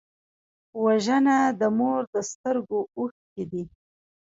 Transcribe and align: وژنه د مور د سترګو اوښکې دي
وژنه 0.83 1.37
د 1.59 1.61
مور 1.77 2.01
د 2.13 2.15
سترګو 2.31 2.79
اوښکې 2.97 3.43
دي 3.51 3.63